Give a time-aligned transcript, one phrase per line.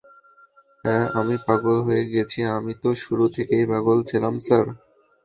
[0.85, 4.65] হ্যাঁ, আমি পাগল হয়ে গেছি আমি তো শুরু থেকেই পাগল ছিলাম স্যার।